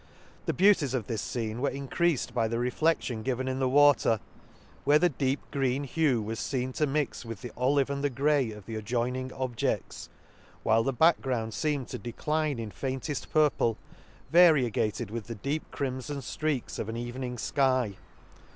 [0.47, 4.19] —The beauties of this fcene were encreafed by the reflection given in the water,
[4.83, 8.49] where the deep green hue was {hen to mix with the olive and the grey
[8.49, 10.09] of the adjoining objedts;
[10.65, 13.77] whilfl the back ground feemed to decline in fainteft purple,
[14.31, 17.95] variegated with the deep crimfon flreaks of an even ing fky.